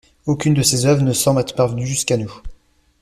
[0.25, 2.33] Aucune de ses œuvres ne semble être parvenue jusqu'à nous.